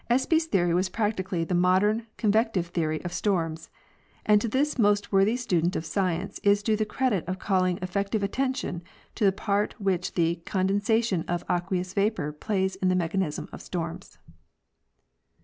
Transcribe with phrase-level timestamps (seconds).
[0.09, 3.69] Espy's theory was practically the modern convective theory of storms,
[4.25, 8.23] and to this most worthy student of science is due the credit of calling effective
[8.23, 8.81] attention
[9.13, 13.61] to the part which the con densation of aqueous vapor plays in the mechanism of
[13.61, 14.17] storms.